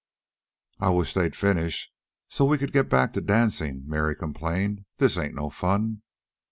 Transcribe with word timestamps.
"I 0.79 0.89
wish 0.89 1.13
they'd 1.13 1.35
finish, 1.35 1.91
so 2.27 2.45
as 2.45 2.49
we 2.49 2.57
could 2.57 2.73
get 2.73 2.89
back 2.89 3.13
to 3.13 3.21
the 3.21 3.27
dancin'," 3.27 3.83
Mary 3.85 4.15
complained. 4.15 4.83
"This 4.97 5.15
ain't 5.15 5.35
no 5.35 5.51
fun." 5.51 6.01